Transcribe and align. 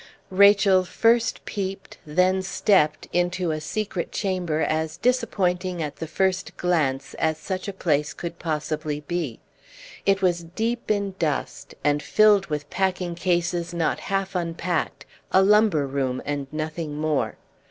Rachel 0.31 0.83
first 0.83 1.45
peeped, 1.45 1.99
then 2.07 2.41
stepped, 2.41 3.07
into 3.13 3.51
a 3.51 3.61
secret 3.61 4.11
chamber 4.11 4.61
as 4.61 4.97
disappointing 4.97 5.83
at 5.83 5.97
the 5.97 6.07
first 6.07 6.57
glance 6.57 7.13
as 7.19 7.37
such 7.37 7.67
a 7.67 7.71
place 7.73 8.11
could 8.11 8.39
possibly 8.39 9.01
be. 9.01 9.39
It 10.03 10.23
was 10.23 10.41
deep 10.55 10.89
in 10.89 11.13
dust, 11.19 11.75
and 11.83 12.01
filled 12.01 12.47
with 12.47 12.67
packing 12.71 13.13
cases 13.13 13.75
not 13.75 13.99
half 13.99 14.33
unpacked, 14.33 15.05
a 15.31 15.43
lumber 15.43 15.85
room 15.85 16.19
and 16.25 16.47
nothing 16.51 16.95
more. 16.95 17.35